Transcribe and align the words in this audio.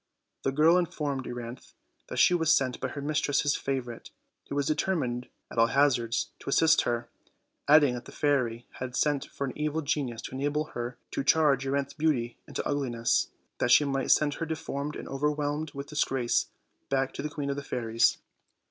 The 0.41 0.51
girl 0.51 0.79
informed 0.79 1.25
Euryanthe 1.27 1.75
that 2.07 2.17
she 2.17 2.33
was 2.33 2.51
sent 2.51 2.79
by 2.79 2.87
her 2.87 3.03
mistress' 3.03 3.55
favorite, 3.55 4.09
who 4.49 4.55
was 4.55 4.65
determined 4.65 5.29
at 5.51 5.59
all 5.59 5.67
hazards 5.67 6.31
to 6.39 6.49
assist 6.49 6.81
her; 6.89 7.11
adding 7.67 7.93
that 7.93 8.05
the 8.05 8.11
fairy 8.11 8.65
had 8.79 8.95
sent 8.95 9.27
for 9.27 9.45
an 9.45 9.55
evil 9.55 9.81
genius 9.83 10.23
to 10.23 10.31
enable 10.33 10.71
her 10.73 10.97
to 11.11 11.23
change 11.23 11.65
Euryanthe's 11.67 11.93
beauty 11.93 12.35
into 12.47 12.67
ugliness, 12.67 13.27
that 13.59 13.69
she 13.69 13.85
might 13.85 14.09
send 14.09 14.33
her 14.33 14.45
deformed 14.47 14.95
and 14.95 15.07
overwhelmed 15.07 15.71
with 15.75 15.89
disgrace 15.89 16.47
back 16.89 17.13
to 17.13 17.21
the 17.21 17.29
Queen 17.29 17.51
of 17.51 17.55
the 17.55 17.63
Fairies. 17.63 18.17